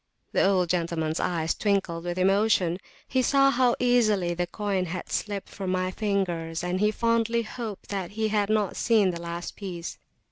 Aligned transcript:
The 0.31 0.43
old 0.43 0.67
gentlemans 0.67 1.19
eyes 1.19 1.53
twinkled 1.53 2.05
with 2.05 2.17
emotion: 2.17 2.79
he 3.07 3.21
saw 3.21 3.51
how 3.51 3.75
easily 3.77 4.33
the 4.33 4.47
coin 4.47 4.85
had 4.87 5.11
slipped 5.11 5.49
from 5.49 5.69
my 5.69 5.91
fingers, 5.91 6.63
and 6.63 6.79
he 6.79 6.89
fondly 6.89 7.43
hoped 7.43 7.89
that 7.89 8.13
he 8.17 8.29
had 8.29 8.49
not 8.49 8.75
seen 8.75 9.11
the 9.11 9.21
last 9.21 9.55
piece. 9.55 9.99